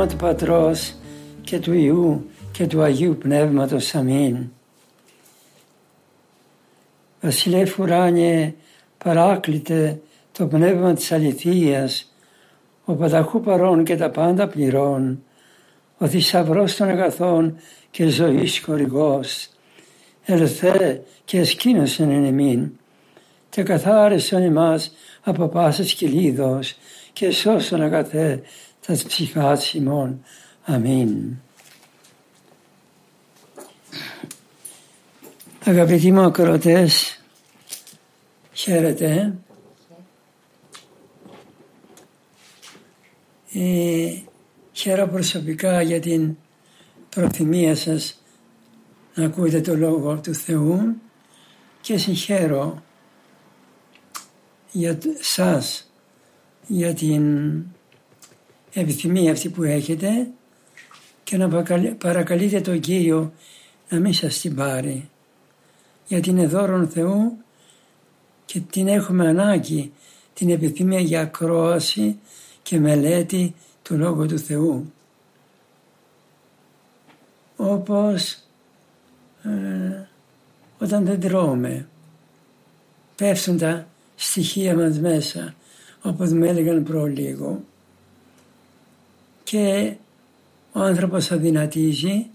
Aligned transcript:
Όνομα 0.00 0.12
του 0.12 0.24
Πατρός 0.24 0.94
και 1.40 1.58
του 1.58 1.72
Ιού 1.72 2.30
και 2.52 2.66
του 2.66 2.82
Αγίου 2.82 3.16
Πνεύματος. 3.16 3.94
Αμήν. 3.94 4.50
Βασιλεύ 7.20 7.74
ουράνιε 7.78 8.54
παράκλητε 8.98 10.00
το 10.32 10.46
πνεύμα 10.46 10.92
της 10.92 11.12
αληθείας, 11.12 12.14
ο 12.84 12.94
πανταχού 12.94 13.40
παρών 13.40 13.84
και 13.84 13.96
τα 13.96 14.10
πάντα 14.10 14.48
πληρών, 14.48 15.22
ο 15.98 16.06
θησαυρός 16.06 16.76
των 16.76 16.88
αγαθών 16.88 17.56
και 17.90 18.08
ζωής 18.08 18.60
χορηγός, 18.64 19.48
ελθέ 20.24 21.02
και 21.24 21.38
εσκήνωσεν 21.38 22.10
εν 22.10 22.24
εμήν, 22.24 22.70
και 23.48 23.62
καθάρισον 23.62 24.42
εμάς 24.42 24.92
από 25.22 25.48
πάσης 25.48 25.94
κυλίδος 25.94 26.76
και 27.12 27.30
σώσον 27.30 27.82
αγαθέ 27.82 28.42
τα 28.86 28.98
ψυχάς 29.06 29.74
ημών. 29.74 30.24
Αμήν. 30.64 31.36
Αγαπητοί 35.64 36.12
μου 36.12 36.20
ακροτές, 36.20 37.20
χαίρετε. 38.52 39.34
Ε, 43.52 44.14
χαίρομαι 44.72 45.12
προσωπικά 45.12 45.82
για 45.82 46.00
την 46.00 46.36
προθυμία 47.08 47.76
σας 47.76 48.22
να 49.14 49.24
ακούτε 49.24 49.60
το 49.60 49.76
Λόγο 49.76 50.20
του 50.20 50.34
Θεού 50.34 50.96
και 51.80 51.98
συγχαίρω 51.98 52.82
για 54.72 54.98
σας 55.20 55.90
για 56.66 56.94
την 56.94 57.64
επιθυμία 58.72 59.32
αυτή 59.32 59.48
που 59.48 59.62
έχετε 59.62 60.28
και 61.24 61.36
να 61.36 61.62
παρακαλείτε 61.98 62.60
τον 62.60 62.80
Κύριο 62.80 63.32
να 63.88 63.98
μην 63.98 64.12
σας 64.12 64.40
την 64.40 64.54
πάρει 64.54 65.08
γιατί 66.06 66.30
είναι 66.30 66.46
δώρον 66.46 66.88
Θεού 66.88 67.36
και 68.44 68.60
την 68.60 68.88
έχουμε 68.88 69.28
ανάγκη 69.28 69.92
την 70.34 70.50
επιθυμία 70.50 71.00
για 71.00 71.20
ακρόαση 71.20 72.18
και 72.62 72.78
μελέτη 72.80 73.54
του 73.82 73.96
Λόγου 73.96 74.26
του 74.26 74.38
Θεού. 74.38 74.92
Όπως 77.56 78.38
ε, 79.42 80.06
όταν 80.78 81.04
δεν 81.04 81.20
τρώμε 81.20 81.88
πέφτουν 83.16 83.58
τα 83.58 83.86
στοιχεία 84.16 84.74
μας 84.74 84.98
μέσα 84.98 85.54
όπως 86.02 86.32
μου 86.32 86.44
έλεγαν 86.44 86.82
προλίγο 86.82 87.64
και 89.50 89.92
ο 90.72 90.80
άνθρωπος 90.80 91.30
αδυνατίζει 91.30 92.26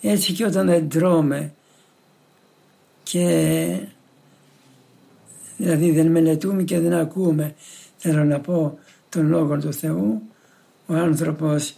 έτσι 0.00 0.32
και 0.32 0.44
όταν 0.44 0.66
δεν 0.66 0.88
τρώμε 0.88 1.52
και 3.02 3.78
δηλαδή 5.56 5.90
δεν 5.90 6.06
μελετούμε 6.06 6.62
και 6.62 6.78
δεν 6.80 6.92
ακούμε 6.92 7.54
θέλω 7.96 8.24
να 8.24 8.40
πω 8.40 8.78
τον 9.08 9.28
Λόγο 9.28 9.58
του 9.58 9.72
Θεού 9.72 10.22
ο 10.86 10.94
άνθρωπος 10.94 11.74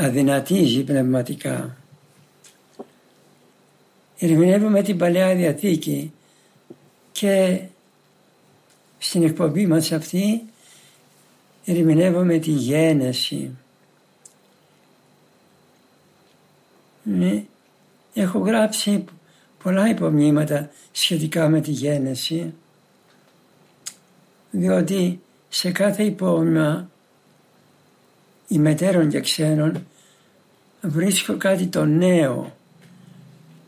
αδυνατίζει 0.00 0.84
πνευματικά. 0.84 1.76
Ερμηνεύουμε 4.18 4.82
την 4.82 4.98
Παλαιά 4.98 5.34
Διαθήκη 5.34 6.12
και 7.12 7.60
στην 8.98 9.22
εκπομπή 9.22 9.66
μας 9.66 9.92
αυτή 9.92 10.42
ερμηνεύουμε 11.66 12.38
τη 12.38 12.50
γένεση. 12.50 13.56
Ναι, 17.02 17.44
έχω 18.14 18.38
γράψει 18.38 19.04
πολλά 19.62 19.88
υπομνήματα 19.88 20.70
σχετικά 20.92 21.48
με 21.48 21.60
τη 21.60 21.70
γένεση 21.70 22.54
διότι 24.50 25.20
σε 25.48 25.70
κάθε 25.70 26.02
υπόμνημα 26.02 26.90
ημετέρων 28.48 29.08
και 29.08 29.20
ξένων 29.20 29.86
βρίσκω 30.80 31.36
κάτι 31.36 31.66
το 31.66 31.84
νέο 31.84 32.56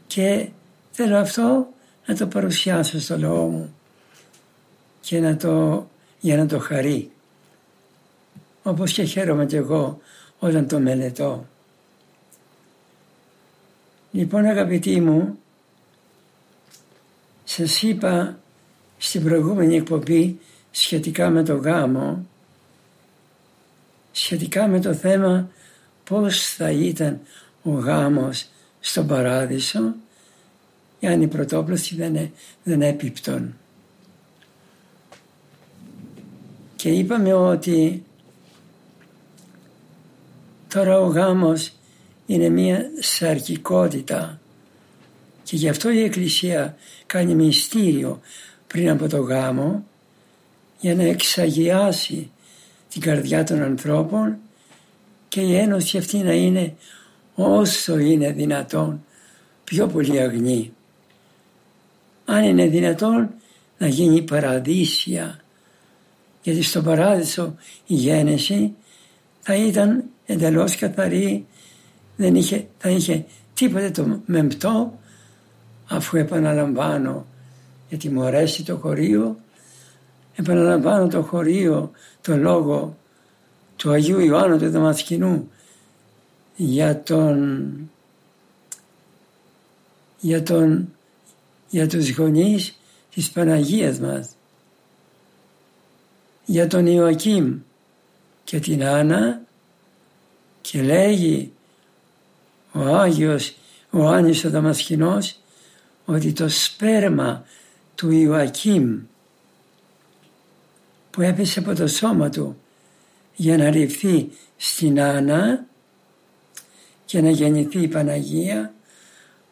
και 0.07 0.49
θέλω 0.91 1.17
αυτό 1.17 1.69
να 2.07 2.17
το 2.17 2.27
παρουσιάσω 2.27 3.01
στο 3.01 3.19
λόγο 3.19 3.47
μου 3.47 3.75
και 5.01 5.21
να 5.21 5.37
το, 5.37 5.87
για 6.21 6.37
να 6.37 6.47
το 6.47 6.59
χαρεί. 6.59 7.11
Όπως 8.69 8.93
και 8.93 9.03
χαίρομαι 9.03 9.47
κι 9.47 9.57
εγώ 9.57 10.01
όταν 10.39 10.69
το 10.69 10.79
μελετώ. 10.81 11.47
Λοιπόν 14.11 14.45
αγαπητοί 14.45 15.01
μου, 15.01 15.39
σας 17.45 17.83
είπα 17.83 18.39
στην 18.99 19.25
προηγούμενη 19.25 19.77
εκπομπή 19.77 20.39
σχετικά 20.71 21.31
με 21.31 21.43
το 21.43 21.55
γάμο, 21.55 22.27
σχετικά 24.13 24.67
με 24.67 24.81
το 24.81 24.95
θέμα 24.95 25.51
πώς 26.05 26.41
θα 26.43 26.71
ήταν 26.71 27.21
ο 27.63 27.71
γάμος 27.71 28.49
στον 28.81 29.07
παράδεισο 29.07 29.95
αν 31.03 31.23
η 31.23 31.27
πρωτόπλωση 31.27 31.95
δεν, 31.95 32.31
δεν 32.65 32.83
έπιπτον. 32.83 33.55
Και 36.77 36.91
είπαμε 36.91 37.33
ότι 37.33 38.03
τώρα 40.69 41.01
ο 41.01 41.07
γάμος 41.07 41.73
είναι 42.27 42.49
μια 42.49 42.91
σαρκικότητα 43.01 44.41
και 45.43 45.57
γι' 45.57 45.69
αυτό 45.69 45.91
η 45.91 46.03
Εκκλησία 46.03 46.77
κάνει 47.07 47.35
μυστήριο 47.35 48.21
πριν 48.67 48.91
από 48.91 49.09
το 49.09 49.19
γάμο 49.19 49.85
για 50.81 50.95
να 50.95 51.03
εξαγιάσει 51.03 52.31
την 52.89 53.01
καρδιά 53.01 53.45
των 53.45 53.63
ανθρώπων 53.63 54.37
και 55.29 55.41
η 55.41 55.57
ένωση 55.57 55.99
αυτή 55.99 56.19
να 56.19 56.33
είναι 56.33 56.75
όσο 57.35 57.99
είναι 57.99 58.33
δυνατόν 58.33 59.05
πιο 59.65 59.87
πολύ 59.87 60.21
αγνή. 60.21 60.73
Αν 62.25 62.45
είναι 62.45 62.67
δυνατόν 62.67 63.31
να 63.79 63.87
γίνει 63.87 64.23
παραδείσια 64.23 65.41
γιατί 66.43 66.63
στον 66.63 66.85
παράδεισο 66.85 67.55
η 67.87 67.95
γένεση 67.95 68.75
θα 69.41 69.55
ήταν 69.55 70.05
εντελώς 70.29 70.77
καθαρή, 70.77 71.47
δεν 72.17 72.35
είχε, 72.35 72.69
θα 72.79 72.89
είχε 72.89 73.25
τίποτε 73.55 73.91
το 73.91 74.21
μεμπτό 74.27 74.99
αφού 75.89 76.17
επαναλαμβάνω 76.17 77.27
γιατί 77.89 78.09
μου 78.09 78.23
αρέσει 78.23 78.65
το 78.65 78.77
χωρίο 78.77 79.37
επαναλαμβάνω 80.35 81.09
το 81.09 81.23
χωρίο, 81.23 81.91
το 82.21 82.37
λόγο 82.37 82.97
του 83.77 83.91
Αγίου 83.91 84.21
Ιωάννου 84.21 84.59
του 84.59 84.71
Δαμασκηνού 84.71 85.51
για 86.57 87.03
τον 87.03 87.91
για, 90.21 90.43
τον, 90.43 90.95
για 91.69 91.89
τους 91.89 92.17
γονείς 92.17 92.79
της 93.15 93.31
Παναγίας 93.31 93.99
μας 93.99 94.31
για 96.45 96.67
τον 96.67 96.87
Ιωακήμ 96.87 97.59
και 98.45 98.61
την 98.61 98.85
Άννα 98.85 99.41
και 100.71 100.83
λέγει 100.83 101.53
ο 102.73 102.81
Άγιος 102.81 103.55
ο 103.91 104.07
Άννης 104.07 104.45
ο 104.45 104.51
Δαμασκηνός 104.51 105.39
ότι 106.05 106.33
το 106.33 106.49
σπέρμα 106.49 107.45
του 107.95 108.11
Ιωακήμ 108.11 108.99
που 111.11 111.23
έπεσε 111.23 111.59
από 111.59 111.75
το 111.75 111.87
σώμα 111.87 112.29
του 112.29 112.57
για 113.37 113.57
να 113.57 113.71
ρηφθεί 113.71 114.31
στην 114.57 115.01
Άννα 115.01 115.65
και 117.05 117.21
να 117.21 117.31
γεννηθεί 117.31 117.83
η 117.83 117.89
Παναγία 117.89 118.73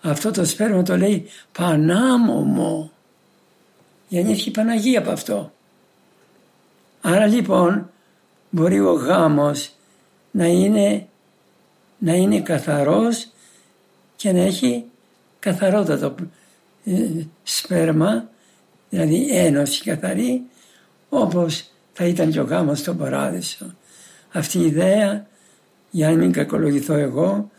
αυτό 0.00 0.30
το 0.30 0.44
σπέρμα 0.44 0.82
το 0.82 0.96
λέει 0.96 1.28
Πανάμωμο 1.52 2.90
γεννήθηκε 4.08 4.48
η 4.48 4.52
Παναγία 4.52 4.98
από 4.98 5.10
αυτό. 5.10 5.52
Άρα 7.00 7.26
λοιπόν 7.26 7.90
μπορεί 8.50 8.80
ο 8.80 8.92
γάμος 8.92 9.70
να 10.36 10.46
είναι, 10.46 11.06
να 11.98 12.14
είναι 12.14 12.40
καθαρός 12.40 13.28
και 14.16 14.32
να 14.32 14.40
έχει 14.40 14.84
καθαρότατο 15.38 16.14
ε, 16.84 17.08
σπέρμα, 17.42 18.28
δηλαδή 18.90 19.28
ένωση 19.30 19.82
καθαρή, 19.84 20.42
όπως 21.08 21.70
θα 21.92 22.04
ήταν 22.04 22.30
και 22.30 22.40
ο 22.40 22.44
γάμος 22.44 22.78
στον 22.78 22.96
παράδεισο. 22.96 23.74
Αυτή 24.32 24.58
η 24.58 24.66
ιδέα, 24.66 25.26
για 25.90 26.10
να 26.10 26.16
μην 26.16 26.32
κακολογηθώ 26.32 26.94
εγώ, 26.94 27.50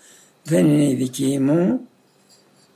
δεν 0.43 0.65
είναι 0.65 0.89
η 0.89 0.93
δική 0.93 1.39
μου, 1.39 1.79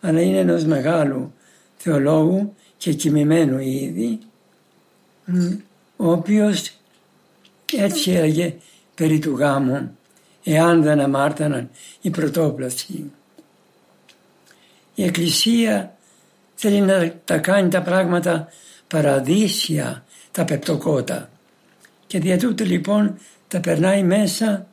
αλλά 0.02 0.22
είναι 0.22 0.38
ενός 0.38 0.66
μεγάλου 0.66 1.34
θεολόγου 1.78 2.56
και 2.78 2.94
κοιμημένου 2.94 3.60
ήδη, 3.60 4.20
ο 5.98 6.12
οποίος 6.12 6.72
έτσι 7.78 8.12
έλεγε 8.12 8.56
περί 9.02 9.20
του 9.20 9.36
γάμου, 9.38 9.98
εάν 10.44 10.82
δεν 10.82 11.00
αμάρταναν 11.00 11.70
οι 12.02 12.10
πρωτόπλαστοι. 12.10 13.12
Η 14.96 15.04
Εκκλησία 15.04 15.96
θέλει 16.56 16.82
να 16.82 17.14
τα 17.26 17.38
κάνει 17.38 17.70
τα 17.70 17.82
πράγματα 17.82 18.48
παραδείσια, 18.88 20.06
τα 20.32 20.46
πεπτοκότα. 20.46 21.30
Και 22.08 22.20
δια 22.20 22.38
τούτου 22.38 22.66
λοιπόν 22.66 23.18
τα 23.48 23.60
περνάει 23.60 24.04
μέσα 24.04 24.68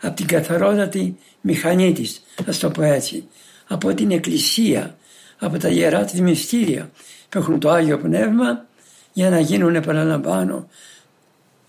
από 0.00 0.16
την 0.16 0.26
καθαρότατη 0.26 1.18
μηχανή 1.40 1.92
της, 1.92 2.22
ας 2.48 2.58
το 2.58 2.70
πω 2.70 2.82
έτσι, 2.82 3.28
από 3.66 3.94
την 3.94 4.10
Εκκλησία, 4.10 4.96
από 5.38 5.58
τα 5.58 5.68
Ιερά 5.68 6.04
της 6.04 6.20
Μυστήρια 6.20 6.90
που 7.28 7.38
έχουν 7.38 7.60
το 7.60 7.70
Άγιο 7.70 7.98
Πνεύμα 7.98 8.64
για 9.12 9.30
να 9.30 9.40
γίνουν 9.40 9.74
επαναλαμβάνω 9.74 10.68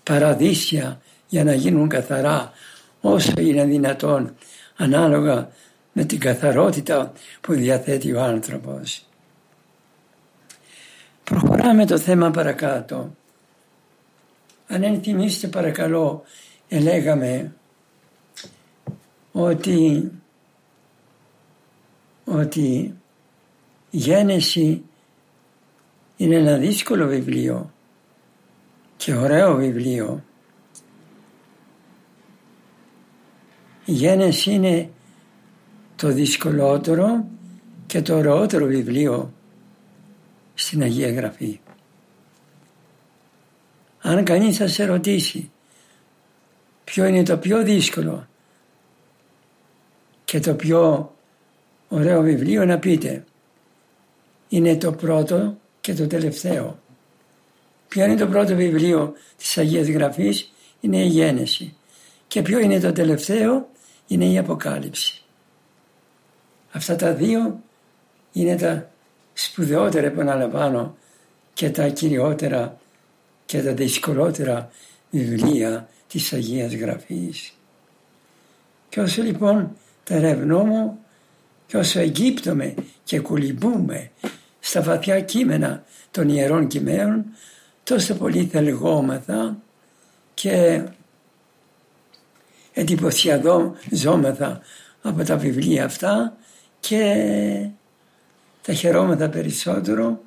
παραδείσια 0.04 1.00
για 1.28 1.44
να 1.44 1.54
γίνουν 1.54 1.88
καθαρά 1.88 2.52
όσο 3.00 3.32
είναι 3.40 3.64
δυνατόν 3.64 4.34
ανάλογα 4.76 5.48
με 5.92 6.04
την 6.04 6.20
καθαρότητα 6.20 7.12
που 7.40 7.52
διαθέτει 7.52 8.12
ο 8.12 8.22
άνθρωπος. 8.22 9.06
Προχωράμε 11.24 11.86
το 11.86 11.98
θέμα 11.98 12.30
παρακάτω. 12.30 13.14
Αν 14.68 14.82
ενθυμίστε 14.82 15.48
παρακαλώ 15.48 16.22
ελέγαμε 16.68 17.52
ότι, 19.32 20.10
ότι 22.24 22.94
η 23.90 23.96
Γένεση 23.96 24.82
είναι 26.16 26.36
ένα 26.36 26.56
δύσκολο 26.56 27.06
βιβλίο 27.06 27.73
και 29.04 29.14
ωραίο 29.14 29.54
βιβλίο. 29.54 30.24
Η 33.84 33.92
Γένεση 33.92 34.52
είναι 34.52 34.90
το 35.96 36.08
δυσκολότερο 36.08 37.26
και 37.86 38.02
το 38.02 38.16
ωραιότερο 38.16 38.66
βιβλίο 38.66 39.32
στην 40.54 40.82
Αγία 40.82 41.12
Γραφή. 41.12 41.60
Αν 44.00 44.24
κανείς 44.24 44.56
σας 44.56 44.72
σε 44.72 44.84
ρωτήσει 44.84 45.50
ποιο 46.84 47.04
είναι 47.04 47.22
το 47.22 47.38
πιο 47.38 47.62
δύσκολο 47.62 48.26
και 50.24 50.40
το 50.40 50.54
πιο 50.54 51.14
ωραίο 51.88 52.22
βιβλίο 52.22 52.64
να 52.64 52.78
πείτε 52.78 53.24
είναι 54.48 54.76
το 54.76 54.92
πρώτο 54.92 55.56
και 55.80 55.94
το 55.94 56.06
τελευταίο. 56.06 56.78
Ποιο 57.94 58.04
είναι 58.04 58.16
το 58.16 58.26
πρώτο 58.26 58.54
βιβλίο 58.54 59.12
της 59.36 59.58
Αγίας 59.58 59.88
Γραφής 59.88 60.52
είναι 60.80 60.96
η 60.96 61.06
Γένεση 61.06 61.76
και 62.26 62.42
ποιο 62.42 62.58
είναι 62.58 62.80
το 62.80 62.92
τελευταίο 62.92 63.68
είναι 64.06 64.24
η 64.24 64.38
Αποκάλυψη. 64.38 65.22
Αυτά 66.72 66.96
τα 66.96 67.12
δύο 67.12 67.60
είναι 68.32 68.56
τα 68.56 68.90
σπουδαιότερα 69.32 70.06
επαναλαμβάνω 70.06 70.96
και 71.52 71.70
τα 71.70 71.88
κυριότερα 71.88 72.78
και 73.44 73.62
τα 73.62 73.72
δυσκολότερα 73.72 74.70
βιβλία 75.10 75.88
της 76.08 76.32
Αγίας 76.32 76.74
Γραφής. 76.74 77.54
Και 78.88 79.00
όσο 79.00 79.22
λοιπόν 79.22 79.76
τα 80.04 80.14
ερευνούμε 80.14 80.92
και 81.66 81.76
όσο 81.76 82.00
εγκύπτουμε 82.00 82.74
και 83.04 83.20
κουλυμπούμε 83.20 84.10
στα 84.60 84.82
βαθιά 84.82 85.20
κείμενα 85.20 85.84
των 86.10 86.28
Ιερών 86.28 86.66
Κειμένων 86.66 87.24
τόσο 87.84 88.14
πολύ 88.14 88.46
θα 88.46 88.60
λεγόμεθα 88.60 89.56
και 90.34 90.82
εντυπωσιαζόμεθα 92.72 94.60
από 95.02 95.24
τα 95.24 95.36
βιβλία 95.36 95.84
αυτά 95.84 96.36
και 96.80 97.68
τα 98.62 98.72
χαιρόμεθα 98.72 99.28
περισσότερο 99.28 100.20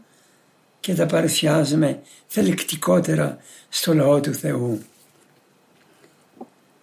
και 0.79 0.93
τα 0.93 1.05
παρουσιάζουμε 1.05 2.01
θελεκτικότερα 2.27 3.37
στο 3.69 3.93
λαό 3.93 4.19
του 4.19 4.33
Θεού. 4.33 4.81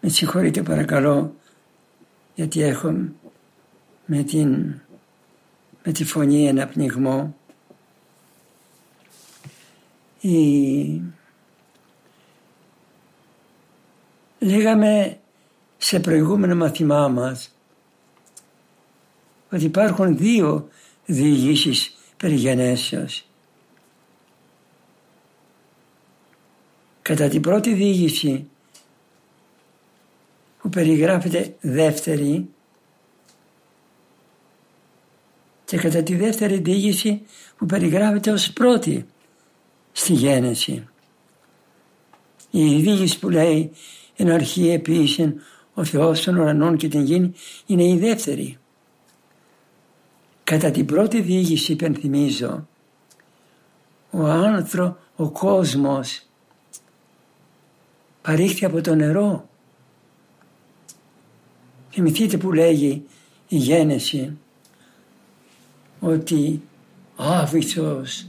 Με 0.00 0.08
συγχωρείτε 0.08 0.62
παρακαλώ 0.62 1.34
γιατί 2.34 2.62
έχω 2.62 2.94
με, 4.06 4.22
την, 4.22 4.74
με 5.84 5.92
τη 5.92 6.04
φωνή 6.04 6.46
ένα 6.46 6.66
πνιγμό. 6.66 7.34
Η... 10.24 11.02
Λέγαμε 14.38 15.18
σε 15.76 16.00
προηγούμενο 16.00 16.54
μαθημά 16.54 17.08
μας 17.08 17.54
ότι 19.50 19.64
υπάρχουν 19.64 20.16
δύο 20.16 20.68
διηγήσεις 21.06 21.96
περί 22.16 22.34
γενέσεως. 22.34 23.26
Κατά 27.02 27.28
την 27.28 27.40
πρώτη 27.40 27.74
διήγηση 27.74 28.48
που 30.60 30.68
περιγράφεται 30.68 31.56
δεύτερη 31.60 32.48
και 35.64 35.76
κατά 35.76 36.02
τη 36.02 36.16
δεύτερη 36.16 36.56
διήγηση 36.56 37.22
που 37.56 37.66
περιγράφεται 37.66 38.30
ως 38.30 38.52
πρώτη 38.52 39.06
στη 39.96 40.12
γένεση. 40.12 40.88
Η 42.50 42.80
διήγηση 42.80 43.18
που 43.18 43.30
λέει 43.30 43.70
«Εν 44.16 44.30
αρχή 44.30 44.68
επίσης 44.68 45.34
ο 45.74 45.84
Θεός 45.84 46.22
των 46.22 46.36
ουρανών 46.36 46.76
και 46.76 46.88
την 46.88 47.04
γη» 47.04 47.32
είναι 47.66 47.84
η 47.84 47.98
δεύτερη. 47.98 48.58
Κατά 50.44 50.70
την 50.70 50.86
πρώτη 50.86 51.20
διήγηση 51.20 51.72
υπενθυμίζω 51.72 52.66
ο 54.10 54.26
άνθρωπο, 54.26 54.96
ο 55.16 55.30
κόσμος 55.30 56.22
παρήχθη 58.22 58.64
από 58.64 58.80
το 58.80 58.94
νερό. 58.94 59.48
Θυμηθείτε 61.90 62.36
που 62.36 62.52
λέγει 62.52 63.04
η 63.48 63.56
γένεση 63.56 64.36
ότι 66.00 66.62
άβυσος 67.16 68.26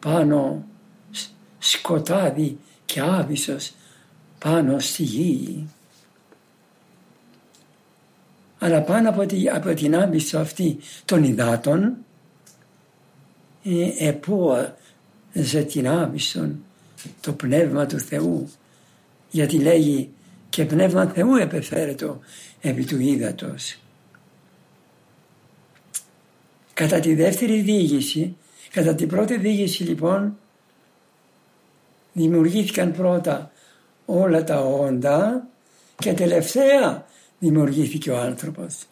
πάνω 0.00 0.67
σκοτάδι 1.58 2.58
και 2.84 3.00
άβυσος 3.00 3.72
πάνω 4.38 4.78
στη 4.78 5.02
γη. 5.02 5.68
Αλλά 8.58 8.82
πάνω 8.82 9.08
από, 9.08 9.26
τη, 9.26 9.48
από 9.48 9.74
την 9.74 9.96
άβυσο 9.96 10.38
αυτή 10.38 10.78
των 11.04 11.24
υδάτων 11.24 11.96
ε, 13.64 14.08
επόαζε 14.08 15.62
την 15.68 15.88
άβυσον 15.88 16.62
το 17.20 17.32
πνεύμα 17.32 17.86
του 17.86 17.98
Θεού 17.98 18.50
γιατί 19.30 19.58
λέγει 19.58 20.10
και 20.48 20.64
πνεύμα 20.64 21.06
Θεού 21.06 21.34
επεφέρετο 21.34 22.20
επί 22.60 22.84
του 22.84 23.00
ύδατος. 23.00 23.78
Κατά 26.74 27.00
τη 27.00 27.14
δεύτερη 27.14 27.60
διήγηση, 27.60 28.36
κατά 28.72 28.94
την 28.94 29.08
πρώτη 29.08 29.38
διήγηση 29.38 29.82
λοιπόν 29.82 30.38
δημιουργήθηκαν 32.18 32.92
πρώτα 32.92 33.50
όλα 34.06 34.44
τα 34.44 34.60
όντα 34.60 35.46
και 35.98 36.12
τελευταία 36.12 37.06
δημιουργήθηκε 37.38 38.10
ο 38.10 38.18
άνθρωπος. 38.18 38.86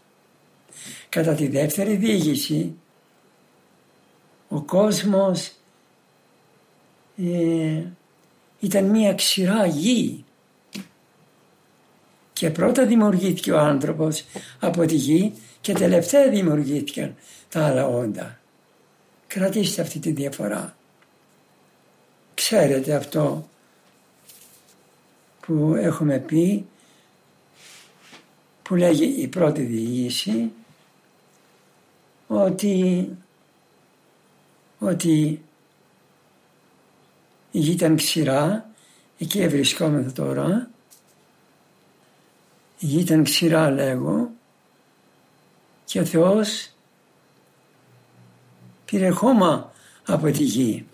Κατά 1.08 1.34
τη 1.34 1.48
δεύτερη 1.48 1.96
διήγηση 1.96 2.74
ο 4.48 4.60
κόσμος 4.60 5.52
ε, 7.16 7.82
ήταν 8.60 8.84
μια 8.84 9.14
ξηρά 9.14 9.66
γη 9.66 10.24
και 12.32 12.50
πρώτα 12.50 12.86
δημιουργήθηκε 12.86 13.52
ο 13.52 13.58
άνθρωπος 13.58 14.24
από 14.60 14.86
τη 14.86 14.94
γη 14.94 15.32
και 15.60 15.72
τελευταία 15.72 16.28
δημιουργήθηκαν 16.28 17.14
τα 17.48 17.66
άλλα 17.66 17.86
όντα. 17.86 18.38
Κρατήστε 19.26 19.82
αυτή 19.82 19.98
τη 19.98 20.10
διαφορά. 20.10 20.75
Ξέρετε 22.48 22.94
αυτό 22.94 23.48
που 25.40 25.74
έχουμε 25.78 26.18
πει 26.18 26.66
που 28.62 28.74
λέγει 28.74 29.22
η 29.22 29.28
πρώτη 29.28 29.62
διήγηση 29.62 30.52
ότι, 32.26 33.08
ότι 34.78 35.42
η 37.50 37.58
γη 37.58 37.72
ήταν 37.72 37.96
ξηρά, 37.96 38.70
εκεί 39.18 39.48
βρισκόμαστε 39.48 40.10
τώρα, 40.10 40.70
η 42.78 42.86
γη 42.86 43.00
ήταν 43.00 43.24
ξηρά 43.24 43.70
λέγω 43.70 44.30
και 45.84 46.00
ο 46.00 46.04
Θεός 46.04 46.70
πήρε 48.84 49.08
χώμα 49.08 49.72
από 50.06 50.30
τη 50.30 50.42
γη 50.42 50.86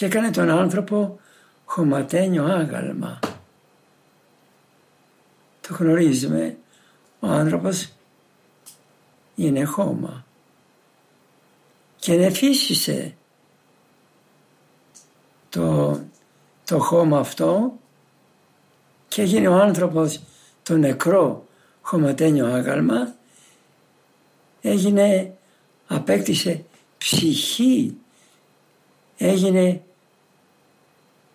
και 0.00 0.06
έκανε 0.06 0.30
τον 0.30 0.50
άνθρωπο 0.50 1.20
χωματένιο 1.64 2.44
άγαλμα. 2.44 3.18
Το 5.60 5.74
γνωρίζουμε, 5.74 6.56
ο 7.20 7.26
άνθρωπος 7.26 7.92
είναι 9.34 9.64
χώμα. 9.64 10.24
Και 11.96 12.14
νεφίσισε 12.14 13.14
το, 15.48 16.00
το 16.64 16.78
χώμα 16.78 17.18
αυτό 17.18 17.72
και 19.08 19.22
έγινε 19.22 19.48
ο 19.48 19.54
άνθρωπος 19.54 20.20
το 20.62 20.76
νεκρό 20.76 21.46
χωματένιο 21.82 22.46
άγαλμα 22.46 23.14
έγινε, 24.60 25.34
απέκτησε 25.86 26.64
ψυχή, 26.98 27.96
έγινε 29.18 29.82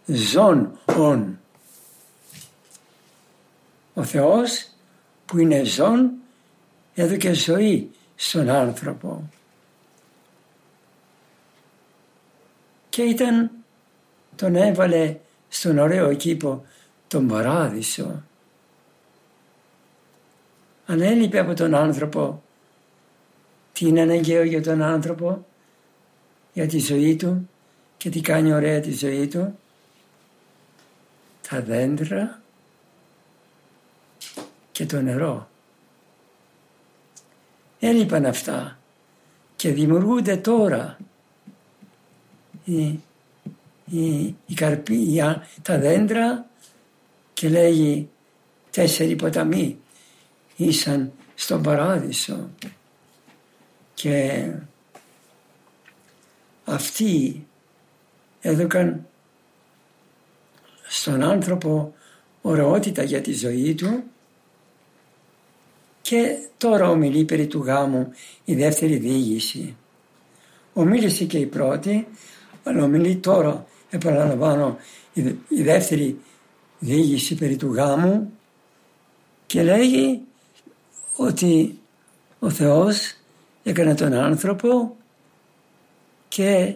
ζών 0.06 0.72
ον. 0.86 1.40
Ο 3.94 4.04
Θεός 4.04 4.70
που 5.26 5.38
είναι 5.38 5.64
ζών 5.64 6.12
έδωκε 6.94 7.34
ζωή 7.34 7.92
στον 8.16 8.50
άνθρωπο. 8.50 9.30
Και 12.90 13.02
ήταν, 13.02 13.52
τον 14.36 14.56
έβαλε 14.56 15.18
στον 15.50 15.78
ωραίο 15.78 16.14
κήπο 16.14 16.66
τον 17.08 17.28
παράδεισο. 17.28 18.24
Αν 20.86 21.02
έλειπε 21.02 21.40
από 21.40 21.54
τον 21.54 21.74
άνθρωπο, 21.74 22.44
τι 23.74 23.88
είναι 23.88 24.02
αναγκαίο 24.02 24.44
για 24.44 24.62
τον 24.62 24.82
άνθρωπο, 24.82 25.46
για 26.54 26.68
τη 26.68 26.80
ζωή 26.80 27.16
του 27.16 27.50
και 27.98 28.10
τι 28.10 28.22
κάνει 28.22 28.54
ωραία 28.54 28.80
τη 28.80 28.92
ζωή 28.92 29.28
του, 29.28 29.60
τα 31.56 31.62
δέντρα 31.62 32.42
και 34.72 34.86
το 34.86 35.02
νερό. 35.02 35.50
Έλειπαν 37.80 38.26
αυτά 38.26 38.78
και 39.56 39.72
δημιουργούνται 39.72 40.38
τώρα 40.38 40.98
οι, 42.64 43.00
οι, 43.86 44.36
οι 44.46 44.54
καρποί, 44.54 45.22
τα 45.62 45.78
δέντρα 45.80 46.46
και 47.34 47.50
λέγει 47.50 48.10
τέσσερι 48.72 49.16
ποταμοί 49.16 49.78
ήσαν 50.56 51.12
στον 51.36 51.62
παράδεισο 51.62 52.50
και 53.94 54.52
αυτοί 56.66 57.46
έδωκαν 58.42 59.08
στον 60.96 61.24
άνθρωπο 61.24 61.94
ωραιότητα 62.42 63.04
για 63.04 63.22
τη 63.22 63.34
ζωή 63.34 63.76
του 63.76 64.04
και 66.02 66.38
τώρα 66.58 66.90
ομιλεί 66.90 67.26
περί 67.26 67.48
του 67.48 67.64
γάμου 67.64 68.12
η 68.46 68.56
δεύτερη 68.56 68.98
διήγηση. 68.98 69.76
Ομίλησε 70.74 71.26
και 71.26 71.38
η 71.38 71.46
πρώτη, 71.46 72.08
αλλά 72.64 72.84
ομιλεί 72.84 73.16
τώρα, 73.16 73.66
επαναλαμβάνω, 73.90 74.78
η 75.48 75.62
δεύτερη 75.64 76.20
διήγηση 76.80 77.36
περί 77.36 77.56
του 77.56 77.74
γάμου 77.74 78.32
και 79.46 79.64
λέγει 79.64 80.22
ότι 81.16 81.80
ο 82.40 82.50
Θεός 82.50 83.16
έκανε 83.64 83.96
τον 83.96 84.14
άνθρωπο 84.14 84.96
και 86.28 86.76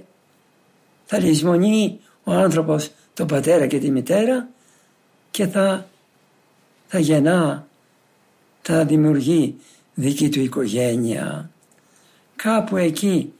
θα 1.05 1.19
λησμονεί 1.19 1.99
ο 2.23 2.31
άνθρωπος 2.31 2.91
τον 3.19 3.27
πατέρα 3.27 3.67
και 3.67 3.79
τη 3.79 3.91
μητέρα 3.91 4.49
και 5.31 5.47
θα, 5.47 5.89
θα 6.87 6.99
γεννά, 6.99 7.67
θα 8.61 8.85
δημιουργεί 8.85 9.55
δική 9.93 10.29
του 10.29 10.39
οικογένεια. 10.39 11.49
Κάπου 12.35 12.77
εκεί 12.77 13.33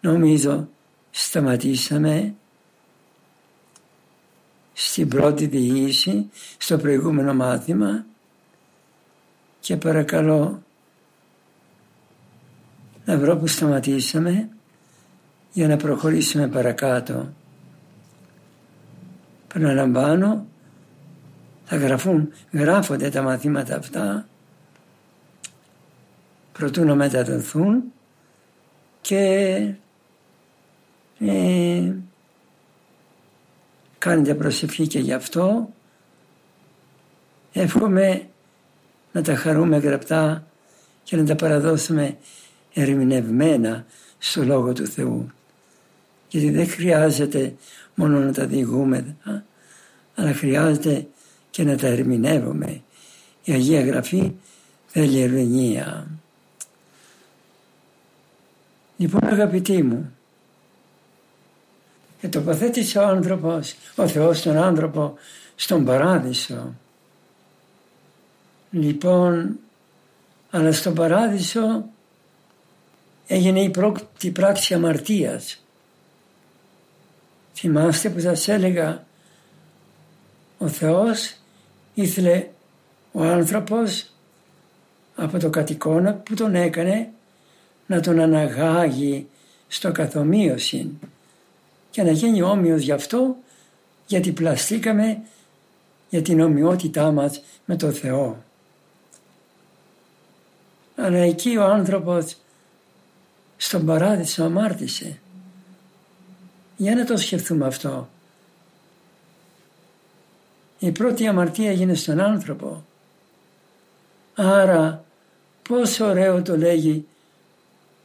νομίζω 0.00 0.68
σταματήσαμε 1.10 2.34
στην 4.72 5.08
πρώτη 5.08 5.46
διήγηση, 5.46 6.30
στο 6.58 6.78
προηγούμενο 6.78 7.34
μάθημα 7.34 8.04
και 9.60 9.76
παρακαλώ 9.76 10.62
να 13.04 13.18
βρω 13.18 13.36
που 13.36 13.46
σταματήσαμε 13.46 14.48
για 15.52 15.68
να 15.68 15.76
προχωρήσουμε 15.76 16.48
παρακάτω. 16.48 17.32
Παραλαμβάνω, 19.56 20.46
θα 21.64 21.76
γραφούν, 21.76 22.32
γράφονται 22.52 23.08
τα 23.08 23.22
μαθήματα 23.22 23.76
αυτά 23.76 24.28
προτού 26.52 26.84
να 26.84 26.94
μεταδοθούν 26.94 27.82
και 29.00 29.24
ε, 31.18 31.92
κάνετε 33.98 34.34
προσευχή 34.34 34.86
και 34.86 34.98
γι' 34.98 35.12
αυτό. 35.12 35.68
Εύχομαι 37.52 38.28
να 39.12 39.22
τα 39.22 39.36
χαρούμε 39.36 39.76
γραπτά 39.76 40.46
και 41.02 41.16
να 41.16 41.24
τα 41.24 41.34
παραδώσουμε 41.34 42.16
ερμηνευμένα 42.74 43.86
στο 44.18 44.44
Λόγο 44.44 44.72
του 44.72 44.86
Θεού. 44.86 45.30
Γιατί 46.28 46.50
δεν 46.50 46.68
χρειάζεται 46.68 47.54
μόνο 47.94 48.18
να 48.18 48.32
τα 48.32 48.46
διηγούμε, 48.46 49.16
αλλά 50.14 50.32
χρειάζεται 50.32 51.06
και 51.50 51.64
να 51.64 51.76
τα 51.76 51.86
ερμηνεύουμε. 51.86 52.82
Η 53.44 53.52
Αγία 53.52 53.84
Γραφή 53.84 54.32
θέλει 54.86 55.20
ερμηνεία. 55.20 56.06
Λοιπόν 58.96 59.24
αγαπητοί 59.24 59.82
μου, 59.82 60.16
και 62.20 62.28
τοποθέτησε 62.28 62.98
ο 62.98 63.06
άνθρωπος, 63.06 63.74
ο 63.96 64.08
Θεός 64.08 64.42
τον 64.42 64.56
άνθρωπο 64.56 65.14
στον 65.56 65.84
παράδεισο. 65.84 66.74
Λοιπόν, 68.70 69.58
αλλά 70.50 70.72
στον 70.72 70.94
παράδεισο 70.94 71.84
έγινε 73.26 73.60
η 73.60 73.70
πρώτη 73.70 74.30
πράξη 74.30 74.74
αμαρτίας. 74.74 75.65
Θυμάστε 77.58 78.10
που 78.10 78.20
σας 78.20 78.48
έλεγα 78.48 79.04
ο 80.58 80.68
Θεός 80.68 81.36
ήθελε 81.94 82.46
ο 83.12 83.22
άνθρωπος 83.22 84.12
από 85.14 85.38
το 85.38 85.50
κατοικόνα 85.50 86.14
που 86.14 86.34
τον 86.34 86.54
έκανε 86.54 87.08
να 87.86 88.00
τον 88.00 88.20
αναγάγει 88.20 89.28
στο 89.68 89.92
καθομοίωση 89.92 90.98
και 91.90 92.02
να 92.02 92.10
γίνει 92.10 92.42
όμοιος 92.42 92.82
γι' 92.82 92.92
αυτό 92.92 93.36
γιατί 94.06 94.32
πλαστήκαμε 94.32 95.22
για 96.08 96.22
την 96.22 96.40
ομοιότητά 96.40 97.10
μας 97.12 97.42
με 97.64 97.76
το 97.76 97.90
Θεό. 97.90 98.42
Αλλά 100.96 101.18
εκεί 101.18 101.56
ο 101.56 101.64
άνθρωπος 101.64 102.36
στον 103.56 103.86
παράδεισο 103.86 104.44
αμάρτησε. 104.44 105.20
Για 106.76 106.94
να 106.94 107.04
το 107.04 107.16
σκεφτούμε 107.16 107.66
αυτό. 107.66 108.08
Η 110.78 110.90
πρώτη 110.90 111.26
αμαρτία 111.26 111.70
έγινε 111.70 111.94
στον 111.94 112.20
άνθρωπο. 112.20 112.84
Άρα 114.34 115.04
πόσο 115.68 116.06
ωραίο 116.06 116.42
το 116.42 116.56
λέγει 116.56 117.06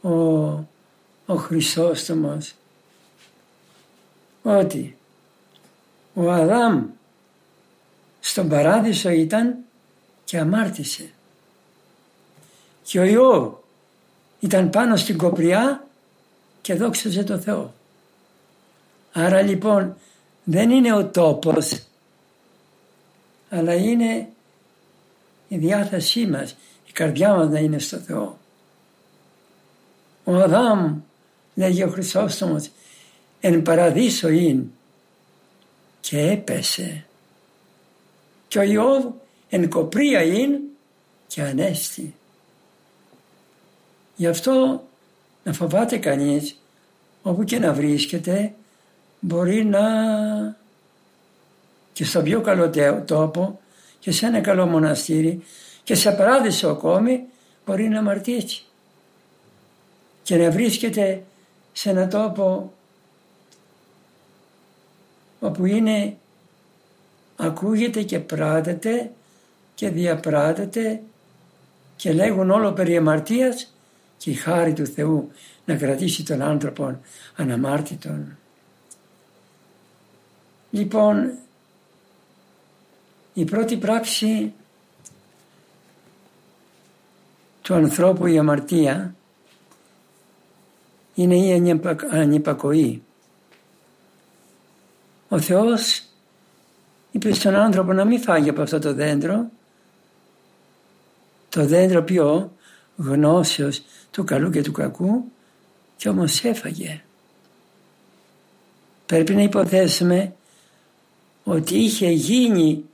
ο, 0.02 0.10
ο 1.26 1.36
Χρυσόστομος 1.36 2.54
ότι 4.44 4.98
ο 6.14 6.32
Αδάμ 6.32 6.86
στον 8.20 8.50
παράδεισο 8.50 9.10
ήταν 9.10 9.56
και 10.24 10.38
αμάρτησε. 10.38 11.12
Και 12.84 13.00
ο 13.00 13.04
Ιώβ 13.04 13.54
ήταν 14.40 14.70
πάνω 14.70 14.96
στην 14.96 15.18
κοπριά 15.18 15.88
και 16.62 16.76
δόξαζε 16.76 17.24
το 17.24 17.40
Θεό. 17.40 17.74
Άρα 19.12 19.42
λοιπόν 19.42 19.96
δεν 20.44 20.70
είναι 20.70 20.94
ο 20.94 21.06
τόπος 21.06 21.82
αλλά 23.54 23.74
είναι 23.74 24.28
η 25.48 25.58
διάθεσή 25.58 26.26
μας, 26.26 26.56
η 26.88 26.92
καρδιά 26.92 27.34
μας 27.34 27.50
να 27.50 27.60
είναι 27.60 27.80
στο 27.80 27.98
Θεό. 27.98 28.38
Ο 30.24 30.36
Αδάμ, 30.36 31.02
λέγει 31.56 31.84
ο 31.84 31.90
Χρυσόστομος, 31.90 32.70
εν 33.40 33.62
παραδείσο 33.62 34.30
είναι 34.30 34.66
και 36.02 36.20
έπεσε. 36.20 37.06
Και 38.48 38.60
ο 38.60 38.62
Ιώβ 38.62 39.06
εν 39.50 39.70
κοπρία 39.70 40.24
είναι 40.24 40.60
και 41.28 41.42
ανέστη. 41.42 42.16
Γι' 44.16 44.28
αυτό 44.28 44.84
να 45.44 45.54
φοβάται 45.54 45.98
κανείς 45.98 46.62
όπου 47.22 47.44
και 47.44 47.60
να 47.60 47.74
βρίσκεται 47.74 48.54
μπορεί 49.22 49.66
να 49.66 49.82
και 51.94 52.06
στο 52.06 52.22
πιο 52.22 52.42
καλό 52.42 52.70
τόπο 53.06 53.60
και 54.00 54.12
σε 54.12 54.26
ένα 54.26 54.42
καλό 54.42 54.66
μοναστήρι 54.66 55.44
και 55.84 55.96
σε 55.96 56.12
παράδεισο 56.12 56.68
ακόμη 56.68 57.24
μπορεί 57.66 57.88
να 57.88 58.00
αμαρτήσει 58.00 58.64
και 60.24 60.38
να 60.38 60.52
βρίσκεται 60.52 61.24
σε 61.72 61.90
ένα 61.90 62.08
τόπο 62.08 62.74
όπου 65.40 65.66
είναι 65.66 66.18
ακούγεται 67.36 68.02
και 68.02 68.20
πράτεται 68.20 69.12
και 69.76 69.90
διαπράτεται 69.90 71.02
και 71.96 72.14
λέγουν 72.14 72.50
όλο 72.50 72.72
περί 72.72 72.98
αμαρτίας 72.98 73.74
και 74.18 74.30
η 74.30 74.34
χάρη 74.34 74.74
του 74.74 74.86
Θεού 74.86 75.32
να 75.66 75.76
κρατήσει 75.76 76.26
τον 76.26 76.42
άνθρωπο 76.42 77.00
αναμάρτητον. 77.36 78.38
Λοιπόν, 80.72 81.32
η 83.34 83.46
πρώτη 83.46 83.78
πράξη 83.78 84.54
του 87.62 87.74
ανθρώπου 87.74 88.26
η 88.26 88.38
αμαρτία 88.38 89.16
είναι 91.16 91.36
η 91.36 91.80
ανυπακοή. 92.12 93.04
Ο 95.30 95.40
Θεός 95.40 96.04
είπε 97.12 97.34
στον 97.34 97.56
άνθρωπο 97.56 97.94
να 97.94 98.06
μην 98.06 98.22
φάγει 98.22 98.50
από 98.50 98.62
αυτό 98.62 98.80
το 98.80 98.94
δέντρο 98.94 99.50
το 101.52 101.66
δέντρο 101.66 102.04
πιο 102.04 102.52
γνώσεως 102.96 103.82
του 104.12 104.24
καλού 104.24 104.50
και 104.50 104.62
του 104.62 104.72
κακού 104.72 105.24
και 105.98 106.10
όμως 106.10 106.44
έφαγε. 106.44 107.02
Πρέπει 109.06 109.34
να 109.34 109.42
υποθέσουμε 109.42 110.36
ότι 111.44 111.78
είχε 111.78 112.10
γίνει 112.10 112.86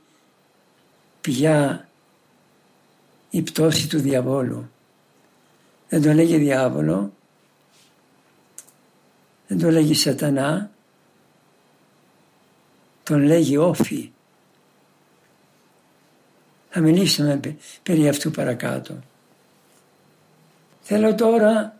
πια 1.20 1.88
η 3.30 3.42
πτώση 3.42 3.88
του 3.88 3.98
διαβόλου. 4.00 4.70
Δεν 5.88 6.02
το 6.02 6.12
λέγει 6.12 6.36
διάβολο, 6.36 7.12
δεν 9.46 9.58
το 9.58 9.70
λέγει 9.70 9.94
σατανά, 9.94 10.70
τον 13.02 13.22
λέγει 13.22 13.56
όφη. 13.56 14.10
Θα 16.70 16.80
μιλήσουμε 16.80 17.40
περί 17.82 18.08
αυτού 18.08 18.30
παρακάτω. 18.30 18.98
Θέλω 20.82 21.14
τώρα 21.14 21.78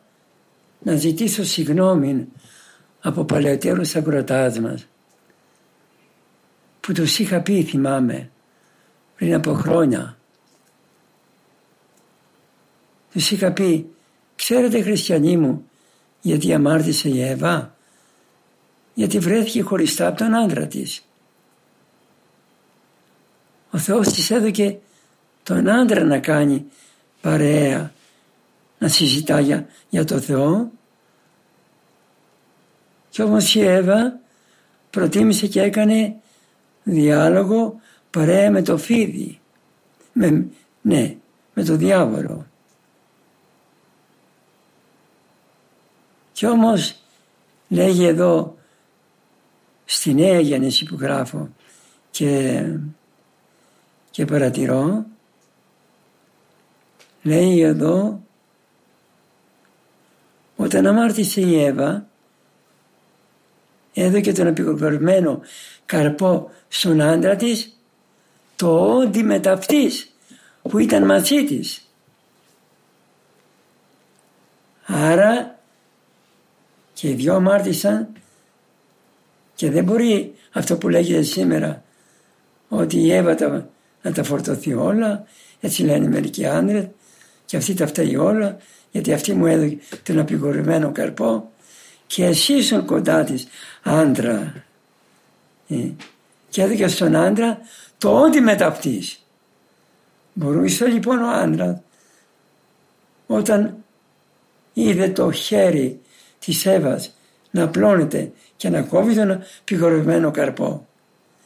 να 0.78 0.96
ζητήσω 0.96 1.44
συγγνώμη 1.44 2.28
από 3.00 3.24
παλαιότερους 3.24 3.96
ακροτάς 3.96 4.59
μας 4.59 4.87
που 6.88 6.94
τους 6.94 7.18
είχα 7.18 7.40
πει 7.40 7.62
θυμάμαι 7.62 8.31
πριν 9.16 9.35
από 9.35 9.53
χρόνια. 9.53 10.18
Τους 13.12 13.31
είχα 13.31 13.53
πει 13.53 13.90
ξέρετε 14.37 14.83
χριστιανοί 14.83 15.37
μου 15.37 15.68
γιατί 16.20 16.55
αμάρτησε 16.55 17.09
η 17.09 17.22
Εύα; 17.22 17.74
Γιατί 18.94 19.18
βρέθηκε 19.18 19.62
χωριστά 19.62 20.07
από 20.07 20.16
τον 20.16 20.35
άντρα 20.35 20.66
της. 20.66 21.05
Ο 23.70 23.79
Θεός 23.79 24.09
της 24.09 24.31
έδωκε 24.31 24.79
τον 25.42 25.68
άντρα 25.68 26.05
να 26.05 26.18
κάνει 26.18 26.66
παρέα 27.20 27.92
να 28.79 28.88
συζητά 28.88 29.40
για, 29.40 29.66
για 29.88 30.05
το 30.05 30.20
Θεό 30.20 30.70
και 33.09 33.22
όμως 33.22 33.55
η 33.55 33.61
Εύα 33.61 34.20
προτίμησε 34.90 35.46
και 35.46 35.62
έκανε 35.62 36.16
διάλογο 36.92 37.81
παρέα 38.11 38.51
με 38.51 38.62
το 38.62 38.77
φίδι. 38.77 39.40
Με, 40.12 40.46
ναι, 40.83 41.16
με 41.55 41.64
το 41.64 41.77
διάβολο. 41.77 42.46
Και 46.33 46.46
όμως 46.46 46.96
λέγει 47.68 48.05
εδώ 48.05 48.57
στη 49.85 50.14
νέα 50.14 50.40
γέννηση 50.40 50.85
που 50.85 50.96
γράφω 51.01 51.48
και, 52.11 52.64
και 54.11 54.24
παρατηρώ 54.24 55.07
λέει 57.22 57.61
εδώ 57.61 58.22
όταν 60.57 60.87
αμάρτησε 60.87 61.40
η 61.40 61.64
Εύα 61.64 62.08
έδωκε 64.02 64.32
τον 64.32 64.46
επικοπερμένο 64.46 65.40
καρπό 65.87 66.50
στον 66.68 67.00
άντρα 67.00 67.37
της 67.37 67.78
το 68.56 68.96
όντι 68.96 69.22
μεταυτής 69.22 70.12
που 70.62 70.78
ήταν 70.78 71.04
μαζί 71.04 71.44
της. 71.44 71.88
Άρα 74.84 75.58
και 76.92 77.08
οι 77.08 77.12
δυο 77.12 77.34
αμάρτησαν 77.34 78.08
και 79.54 79.70
δεν 79.70 79.84
μπορεί 79.84 80.34
αυτό 80.52 80.76
που 80.76 80.88
λέγεται 80.88 81.22
σήμερα 81.22 81.82
ότι 82.68 82.98
η 82.98 83.12
Εύα 83.12 83.34
τα, 83.34 83.68
να 84.02 84.12
τα 84.12 84.22
φορτωθεί 84.22 84.74
όλα, 84.74 85.24
έτσι 85.61 85.82
λένε 85.82 86.08
μερικοί 86.08 86.46
άντρες 86.46 86.88
και 87.44 87.56
αυτή 87.56 87.74
τα 87.74 87.87
φταίει 87.87 88.16
όλα 88.16 88.56
γιατί 88.90 89.12
αυτή 89.12 89.32
μου 89.32 89.46
έδωσε 89.46 89.78
τον 90.02 90.18
απειγορευμένο 90.18 90.92
καρπό 90.92 91.50
και 92.09 92.25
εσύ 92.25 92.53
ήσουν 92.53 92.85
κοντά 92.85 93.25
της 93.25 93.47
άντρα 93.83 94.64
ε, 95.68 95.88
και 96.49 96.62
έδωκε 96.62 96.88
στον 96.88 97.16
άντρα 97.16 97.59
το 97.99 98.21
ό,τι 98.21 98.40
μεταπτύσσει. 98.40 99.18
Μπορούσε 100.33 100.87
λοιπόν 100.87 101.23
ο 101.23 101.29
άντρα 101.29 101.83
όταν 103.27 103.77
είδε 104.73 105.09
το 105.09 105.31
χέρι 105.31 106.01
της 106.38 106.66
Εύας 106.66 107.14
να 107.51 107.62
απλώνεται 107.62 108.33
και 108.57 108.68
να 108.68 108.83
κόβει 108.83 109.14
τον 109.14 109.42
πηγορευμένο 109.64 110.31
καρπό 110.31 110.87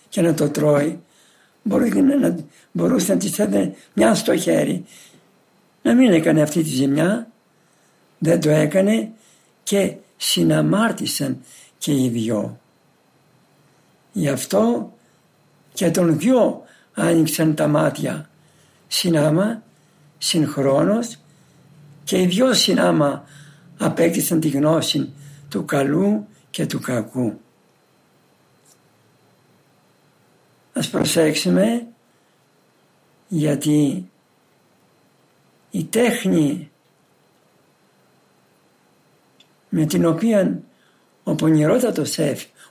και 0.08 0.20
να 0.20 0.34
το 0.34 0.50
τρώει 0.50 1.00
μπορούσε 2.72 3.12
να 3.12 3.18
της 3.18 3.38
έδινε 3.38 3.74
μια 3.94 4.14
στο 4.14 4.36
χέρι 4.36 4.84
να 5.82 5.94
μην 5.94 6.12
έκανε 6.12 6.42
αυτή 6.42 6.62
τη 6.62 6.68
ζημιά 6.68 7.26
δεν 8.18 8.40
το 8.40 8.50
έκανε 8.50 9.10
και 9.62 9.94
συναμάρτησαν 10.22 11.44
και 11.78 11.92
οι 11.92 12.08
δυο. 12.08 12.60
Γι' 14.12 14.28
αυτό 14.28 14.92
και 15.72 15.90
των 15.90 16.18
δυο 16.18 16.62
άνοιξαν 16.94 17.54
τα 17.54 17.66
μάτια 17.66 18.30
συνάμα, 18.88 19.62
συγχρόνως 20.18 21.18
και 22.04 22.20
οι 22.20 22.26
δυο 22.26 22.54
συνάμα 22.54 23.24
απέκτησαν 23.78 24.40
τη 24.40 24.48
γνώση 24.48 25.12
του 25.48 25.64
καλού 25.64 26.26
και 26.50 26.66
του 26.66 26.80
κακού. 26.80 27.40
Ας 30.72 30.88
προσέξουμε 30.88 31.86
γιατί 33.28 34.10
η 35.70 35.84
τέχνη 35.84 36.71
με 39.74 39.86
την 39.86 40.06
οποία 40.06 40.62
ο 41.22 41.34
πονηρότατος 41.34 42.18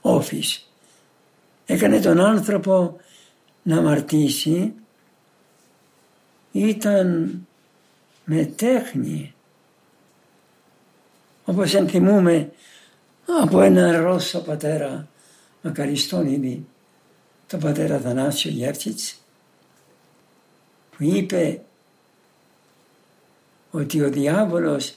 όφης 0.00 0.72
έκανε 1.66 2.00
τον 2.00 2.20
άνθρωπο 2.20 2.96
να 3.62 3.76
αμαρτήσει 3.76 4.74
ήταν 6.52 7.38
με 8.24 8.44
τέχνη. 8.44 9.34
Όπως 11.44 11.74
ενθυμούμε 11.74 12.52
από 13.42 13.60
ένα 13.60 13.96
Ρώσο 13.96 14.40
πατέρα 14.40 15.08
μακαριστόν 15.62 16.26
ήδη 16.26 16.66
τον 17.46 17.60
πατέρα 17.60 17.98
Θανάσιο 17.98 18.50
Γεύτσιτς 18.50 19.16
που 20.90 21.04
είπε 21.04 21.62
ότι 23.70 24.02
ο 24.02 24.10
διάβολος 24.10 24.94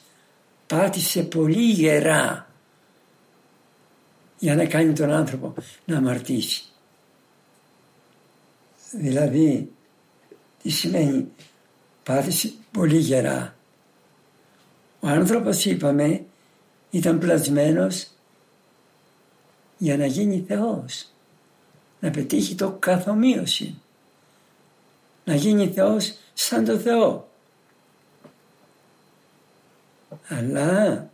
πάτησε 0.68 1.24
πολύ 1.24 1.72
γερά 1.72 2.50
για 4.40 4.56
να 4.56 4.66
κάνει 4.66 4.94
τον 4.94 5.12
άνθρωπο 5.12 5.54
να 5.86 5.98
αμαρτήσει. 5.98 6.64
Δηλαδή, 8.92 9.72
τι 10.62 10.70
σημαίνει 10.70 11.28
πάτησε 12.04 12.54
πολύ 12.72 12.98
γερά. 12.98 13.56
Ο 15.00 15.08
άνθρωπος 15.08 15.66
είπαμε 15.66 16.26
ήταν 16.90 17.20
πλασμένος 17.20 18.08
για 19.78 19.98
να 19.98 20.06
γίνει 20.06 20.44
Θεός, 20.48 21.12
να 22.00 22.12
πετύχει 22.12 22.56
το 22.56 22.72
καθομοίωση, 22.72 23.82
να 25.24 25.36
γίνει 25.36 25.68
Θεός 25.68 26.18
σαν 26.34 26.66
το 26.66 26.78
Θεό. 26.78 27.30
Αλλά, 30.28 31.10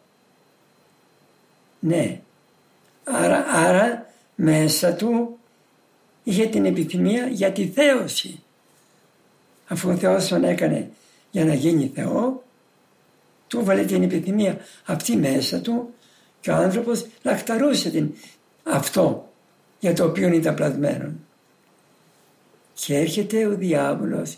ναι, 1.80 2.22
άρα, 3.04 3.46
άρα 3.50 4.06
μέσα 4.36 4.94
του 4.94 5.40
είχε 6.24 6.46
την 6.46 6.66
επιθυμία 6.66 7.28
για 7.28 7.52
τη 7.52 7.68
θέωση. 7.68 8.44
Αφού 9.68 9.90
ο 9.90 9.96
Θεός 9.96 10.28
τον 10.28 10.44
έκανε 10.44 10.90
για 11.32 11.46
να 11.46 11.54
γίνει 11.54 11.92
Θεό, 11.96 12.44
του 13.48 13.60
έβαλε 13.60 13.84
την 13.84 14.04
επιθυμία 14.04 14.58
αυτή 14.86 15.16
μέσα 15.16 15.60
του 15.60 15.94
και 16.42 16.52
ο 16.52 16.56
άνθρωπος 16.56 17.06
λακταρούσε 17.24 17.90
την, 17.90 18.14
αυτό 18.64 19.30
για 19.80 19.94
το 19.94 20.04
οποίο 20.06 20.28
ήταν 20.34 20.56
πλασμένο. 20.56 21.14
Και 22.74 22.98
έρχεται 22.98 23.46
ο 23.46 23.56
διάβολος 23.56 24.38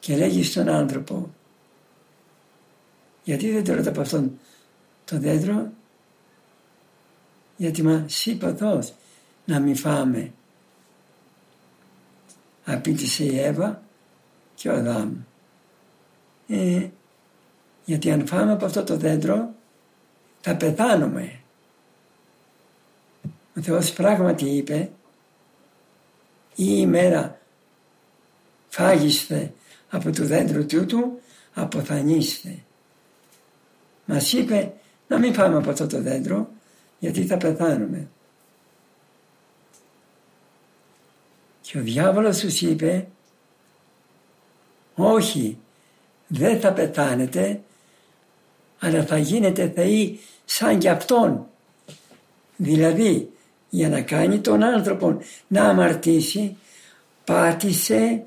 και 0.00 0.16
λέγει 0.16 0.44
στον 0.44 0.68
άνθρωπο 0.68 1.34
γιατί 3.24 3.50
δεν 3.50 3.64
τρώτε 3.64 3.88
από 3.88 4.00
αυτόν 4.00 4.38
το 5.04 5.18
δέντρο; 5.18 5.72
Γιατί 7.56 7.82
μας 7.82 8.26
είπε 8.26 8.46
ο 8.46 8.82
να 9.44 9.60
μην 9.60 9.76
φάμε. 9.76 10.32
Απίτησε 12.64 13.24
η 13.24 13.38
Εύα 13.38 13.82
και 14.54 14.68
ο 14.68 14.74
Αδάμ. 14.74 15.12
Ε, 16.48 16.88
γιατί 17.84 18.10
αν 18.10 18.26
φάμε 18.26 18.52
από 18.52 18.64
αυτό 18.64 18.84
το 18.84 18.96
δέντρο 18.96 19.54
θα 20.40 20.56
πεθάνουμε. 20.56 21.40
Ο 23.56 23.60
Θεός 23.60 23.92
πράγματι 23.92 24.44
είπε 24.44 24.90
η 26.54 26.64
ημέρα 26.66 27.40
φάγιστε 28.68 29.52
από 29.90 30.10
το 30.10 30.24
δέντρο 30.24 30.64
τούτου 30.64 31.20
αποθανείστε. 31.54 32.64
Μας 34.04 34.32
είπε 34.32 34.72
να 35.08 35.18
μην 35.18 35.32
πάμε 35.32 35.56
από 35.56 35.70
αυτό 35.70 35.86
το 35.86 36.02
δέντρο 36.02 36.48
γιατί 36.98 37.24
θα 37.24 37.36
πεθάνουμε. 37.36 38.08
Και 41.60 41.78
ο 41.78 41.82
διάβολος 41.82 42.38
τους 42.38 42.60
είπε 42.60 43.06
όχι 44.94 45.58
δεν 46.26 46.60
θα 46.60 46.72
πεθάνετε 46.72 47.60
αλλά 48.78 49.04
θα 49.04 49.18
γίνετε 49.18 49.72
θεοί 49.74 50.20
σαν 50.44 50.78
κι 50.78 50.88
αυτόν. 50.88 51.46
Δηλαδή 52.56 53.30
για 53.68 53.88
να 53.88 54.00
κάνει 54.00 54.40
τον 54.40 54.62
άνθρωπο 54.62 55.18
να 55.46 55.64
αμαρτήσει 55.64 56.56
πάτησε, 57.24 58.22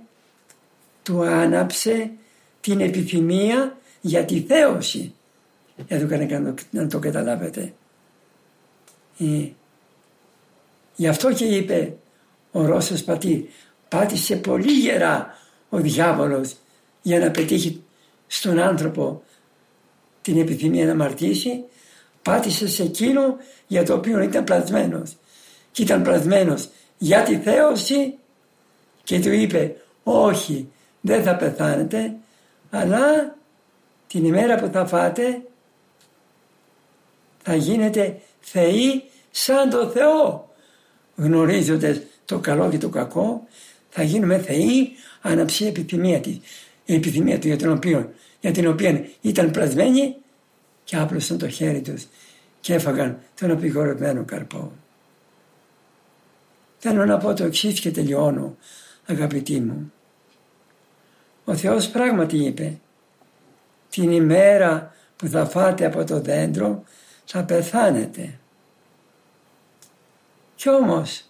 του 1.04 1.24
άναψε 1.24 2.12
την 2.62 2.80
επιθυμία 2.80 3.78
για 4.02 4.26
τη 4.26 4.42
θέωση. 4.42 5.14
Εδώ 5.88 6.18
να, 6.18 6.54
να 6.70 6.88
το 6.88 7.00
καταλάβετε. 7.00 7.74
Ε, 9.20 9.48
γι' 10.96 11.08
αυτό 11.08 11.34
και 11.34 11.46
είπε 11.46 11.96
ο 12.52 12.66
Ρώσος 12.66 13.04
πατήρ 13.04 13.40
πάτησε 13.90 14.36
πολύ 14.36 14.72
γερά 14.72 15.38
ο 15.70 15.78
διάβολος 15.78 16.56
για 17.02 17.20
να 17.20 17.32
πετύχει 17.32 17.84
στον 18.28 18.60
άνθρωπο 18.60 19.24
την 20.22 20.40
επιθυμία 20.40 20.86
να 20.86 20.92
αμαρτήσει 20.92 21.64
πάτησε 22.22 22.68
σε 22.68 22.84
εκείνο 22.84 23.38
για 23.68 23.84
το 23.84 23.94
οποίο 23.94 24.22
ήταν 24.22 24.44
πλασμένος 24.44 25.18
και 25.72 25.82
ήταν 25.82 26.02
πλασμένος 26.02 26.70
για 26.98 27.24
τη 27.24 27.38
θέωση 27.38 28.18
και 29.04 29.20
του 29.20 29.32
είπε 29.32 29.76
όχι 30.04 30.70
δεν 31.02 31.24
θα 31.24 31.36
πεθάνετε 31.36 32.16
αλλά 32.70 33.36
την 34.08 34.26
ημέρα 34.26 34.56
που 34.56 34.70
θα 34.72 34.86
φάτε 34.86 35.42
θα 37.50 37.56
γίνετε 37.56 38.20
θεοί 38.40 39.04
σαν 39.32 39.70
το 39.70 39.88
Θεό 39.90 40.50
γνωρίζοντας 41.16 42.00
το 42.26 42.40
καλό 42.40 42.70
και 42.70 42.78
το 42.78 42.90
κακό 42.90 43.48
θα 43.90 44.04
γίνουμε 44.04 44.40
θεοί 44.40 44.90
αναψή 45.22 45.66
επιθυμία 45.66 46.20
της 46.20 46.40
η 46.86 46.94
επιθυμία 46.94 47.40
του 47.40 47.48
για 47.48 47.56
την 47.56 47.72
οποία, 47.72 48.10
για 48.40 48.52
την 48.52 48.68
οποία 48.68 49.06
ήταν 49.22 49.52
πλασμένοι 49.52 50.16
και 50.84 50.96
άπλωσαν 50.98 51.38
το 51.38 51.50
χέρι 51.50 51.82
τους 51.82 52.08
και 52.60 52.74
έφαγαν 52.74 53.18
τον 53.40 53.52
απειγορευμένο 53.52 54.24
καρπό. 54.24 54.72
Θέλω 56.78 57.06
να 57.06 57.18
πω 57.18 57.34
το 57.34 57.44
εξής 57.44 57.80
και 57.80 57.92
τελειώνω 57.92 58.58
αγαπητοί 59.06 59.60
μου. 59.60 59.92
Ο 61.46 61.56
Θεός 61.56 61.88
πράγματι 61.88 62.38
είπε 62.38 62.80
την 63.90 64.12
ημέρα 64.12 64.96
που 65.16 65.28
θα 65.28 65.46
φάτε 65.46 65.86
από 65.86 66.04
το 66.04 66.20
δέντρο 66.20 66.84
θα 67.30 67.44
πεθάνετε. 67.44 68.40
Κι 70.56 70.70
όμως 70.70 71.24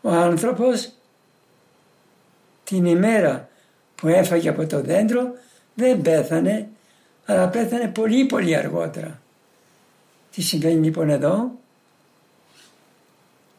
ο 0.00 0.10
άνθρωπος 0.10 0.92
την 2.64 2.84
ημέρα 2.84 3.48
που 3.94 4.08
έφαγε 4.08 4.48
από 4.48 4.66
το 4.66 4.80
δέντρο 4.80 5.34
δεν 5.74 6.02
πέθανε 6.02 6.68
αλλά 7.26 7.48
πέθανε 7.48 7.88
πολύ 7.88 8.24
πολύ 8.24 8.56
αργότερα. 8.56 9.22
Τι 10.30 10.42
συμβαίνει 10.42 10.84
λοιπόν 10.84 11.10
εδώ; 11.10 11.50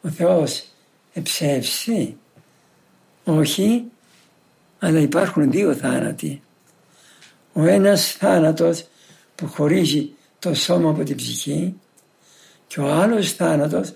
Ο 0.02 0.08
Θεός 0.08 0.64
εψεύσει. 1.12 2.16
Όχι, 3.24 3.84
αλλά 4.78 4.98
υπάρχουν 4.98 5.50
δύο 5.50 5.74
θάνατοι. 5.74 6.42
Ο 7.52 7.64
ένας 7.64 8.12
θάνατος 8.12 8.86
που 9.34 9.46
χωρίζει 9.46 10.12
το 10.42 10.54
σώμα 10.54 10.90
από 10.90 11.02
την 11.02 11.16
ψυχή 11.16 11.74
και 12.66 12.80
ο 12.80 12.92
άλλος 12.92 13.32
θάνατος 13.32 13.92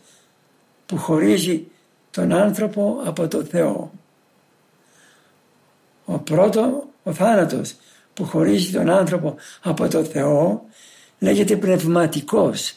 που 0.86 0.96
χωρίζει 0.96 1.66
τον 2.10 2.32
άνθρωπο 2.32 3.00
από 3.04 3.28
το 3.28 3.44
Θεό. 3.44 3.90
Ο 6.04 6.18
πρώτο, 6.18 6.88
ο 7.02 7.12
θάνατος 7.12 7.74
που 8.14 8.24
χωρίζει 8.24 8.72
τον 8.72 8.90
άνθρωπο 8.90 9.36
από 9.62 9.88
το 9.88 10.04
Θεό 10.04 10.64
λέγεται 11.18 11.56
πνευματικός. 11.56 12.74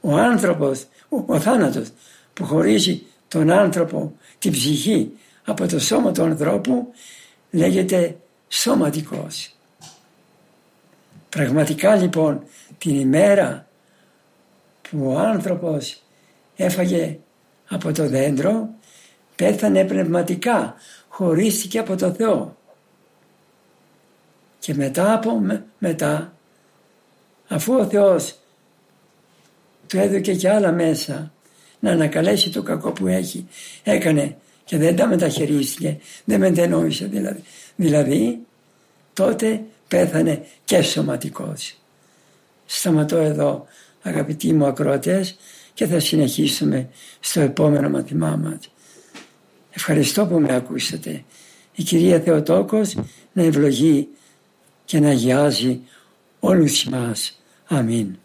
Ο 0.00 0.16
άνθρωπος, 0.16 0.86
ο, 1.08 1.22
ο 1.26 1.40
θάνατος 1.40 1.88
που 2.32 2.44
χωρίζει 2.44 3.02
τον 3.28 3.50
άνθρωπο, 3.50 4.16
την 4.38 4.52
ψυχή 4.52 5.12
από 5.44 5.66
το 5.66 5.78
σώμα 5.78 6.12
του 6.12 6.22
ανθρώπου 6.22 6.92
λέγεται 7.50 8.16
σωματικός. 8.48 9.54
Πραγματικά 11.30 11.96
λοιπόν 11.96 12.42
την 12.78 13.00
ημέρα 13.00 13.66
που 14.90 15.06
ο 15.06 15.18
άνθρωπος 15.18 16.02
έφαγε 16.56 17.18
από 17.68 17.92
το 17.92 18.08
δέντρο 18.08 18.68
πέθανε 19.36 19.84
πνευματικά, 19.84 20.74
χωρίστηκε 21.08 21.78
από 21.78 21.96
το 21.96 22.12
Θεό. 22.12 22.56
Και 24.58 24.74
μετά 24.74 25.12
από 25.12 25.42
μετά, 25.78 26.32
αφού 27.48 27.74
ο 27.74 27.86
Θεός 27.86 28.38
του 29.86 29.98
έδωκε 29.98 30.34
και 30.34 30.50
άλλα 30.50 30.72
μέσα 30.72 31.32
να 31.80 31.90
ανακαλέσει 31.90 32.50
το 32.50 32.62
κακό 32.62 32.92
που 32.92 33.06
έχει, 33.06 33.48
έκανε 33.82 34.36
και 34.64 34.76
δεν 34.76 34.96
τα 34.96 35.06
μεταχειρίστηκε, 35.06 35.98
δεν 36.24 36.40
μετενόησε 36.40 37.06
δηλαδή. 37.06 37.42
Δηλαδή, 37.76 38.40
τότε 39.12 39.62
πέθανε 39.90 40.46
και 40.64 40.82
σωματικός. 40.82 41.76
Σταματώ 42.66 43.16
εδώ 43.16 43.66
αγαπητοί 44.02 44.52
μου 44.52 44.66
ακροατές 44.66 45.36
και 45.74 45.86
θα 45.86 46.00
συνεχίσουμε 46.00 46.88
στο 47.20 47.40
επόμενο 47.40 47.88
μαθημά 47.88 48.36
μας. 48.36 48.72
Ευχαριστώ 49.70 50.26
που 50.26 50.40
με 50.40 50.54
ακούσατε. 50.54 51.24
Η 51.74 51.82
Κυρία 51.82 52.20
Θεοτόκος 52.20 52.94
να 53.32 53.42
ευλογεί 53.42 54.08
και 54.84 55.00
να 55.00 55.08
αγιάζει 55.08 55.80
όλους 56.40 56.84
μας. 56.84 57.42
Αμήν. 57.66 58.18